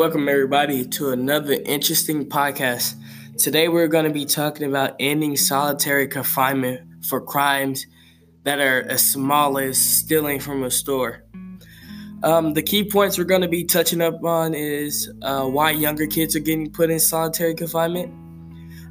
[0.00, 2.94] Welcome, everybody, to another interesting podcast.
[3.36, 7.86] Today, we're going to be talking about ending solitary confinement for crimes
[8.44, 11.22] that are as small as stealing from a store.
[12.22, 16.06] Um, the key points we're going to be touching up on is uh, why younger
[16.06, 18.10] kids are getting put in solitary confinement.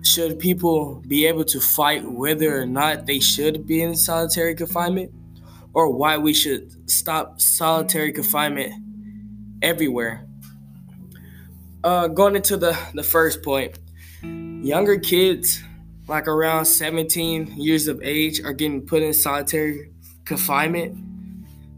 [0.05, 5.11] Should people be able to fight whether or not they should be in solitary confinement?
[5.73, 8.75] Or why we should stop solitary confinement
[9.63, 10.28] everywhere?
[11.83, 13.79] Uh, going into the, the first point,
[14.21, 15.63] younger kids,
[16.07, 19.91] like around 17 years of age, are getting put in solitary
[20.25, 20.97] confinement,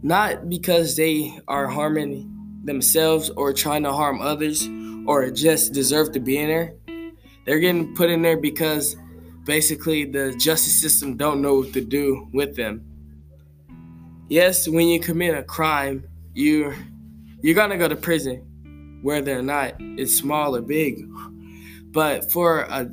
[0.02, 2.28] not because they are harming
[2.64, 4.68] themselves or trying to harm others
[5.08, 6.74] or just deserve to be in there.
[7.46, 8.96] They're getting put in there because
[9.46, 12.86] basically the justice system don't know what to do with them.
[14.30, 16.74] Yes, when you commit a crime, you
[17.42, 18.46] you're gonna go to prison
[19.02, 21.06] whether or not it's small or big.
[21.92, 22.90] But for a,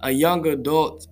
[0.00, 1.06] a young adult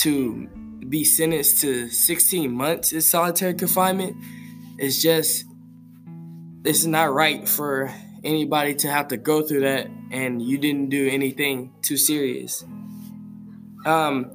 [0.00, 0.48] to
[0.88, 4.16] be sentenced to 16 months in solitary confinement
[4.78, 5.44] is just
[6.64, 7.92] it's not right for
[8.24, 12.64] anybody to have to go through that and you didn't do anything too serious.
[13.86, 14.32] Um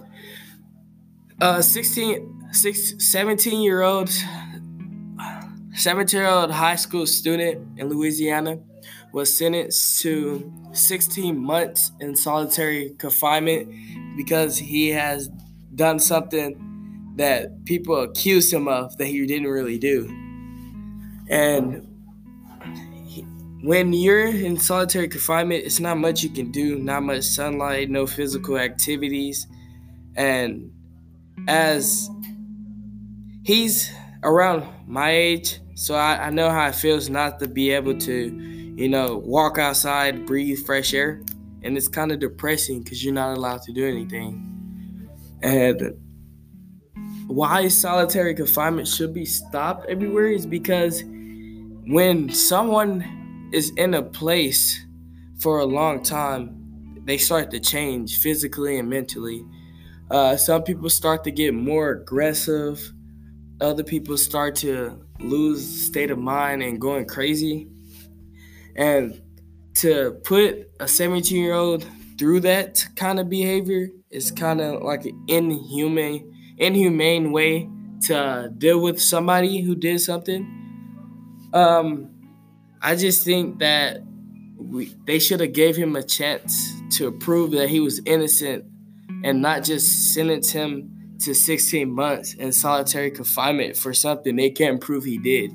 [1.42, 4.10] uh 16 six, 17 year old
[5.74, 8.60] 17 year old high school student in Louisiana
[9.12, 13.74] was sentenced to 16 months in solitary confinement
[14.18, 15.30] because he has
[15.74, 20.06] done something that people accuse him of that he didn't really do.
[21.30, 21.88] And
[23.64, 28.06] when you're in solitary confinement, it's not much you can do, not much sunlight, no
[28.06, 29.48] physical activities.
[30.16, 30.72] And
[31.48, 32.10] as
[33.44, 33.92] he's
[34.24, 38.65] around my age, so I, I know how it feels not to be able to
[38.76, 41.22] you know, walk outside, breathe fresh air.
[41.64, 45.10] And it's kind of depressing because you're not allowed to do anything.
[45.42, 45.96] And
[47.28, 51.04] why solitary confinement should be stopped everywhere is because
[51.88, 54.86] when someone is in a place
[55.40, 59.46] for a long time, they start to change physically and mentally.
[60.12, 62.92] Uh, some people start to get more aggressive.
[63.62, 67.70] Other people start to lose state of mind and going crazy.
[68.76, 69.22] And
[69.76, 71.86] to put a 17 year old
[72.18, 77.70] through that kind of behavior is kind of like an inhumane, inhumane way
[78.08, 80.52] to deal with somebody who did something.
[81.54, 82.10] Um,
[82.82, 84.02] I just think that
[84.58, 88.66] we, they should have gave him a chance to prove that he was innocent
[89.24, 94.82] and not just sentence him to 16 months in solitary confinement for something they can't
[94.82, 95.52] prove he did.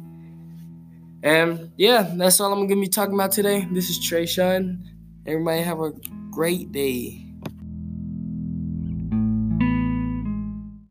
[1.22, 3.68] And yeah, that's all I'm gonna be talking about today.
[3.72, 4.84] This is Trey Shun.
[5.26, 5.92] Everybody have a
[6.30, 7.29] great day.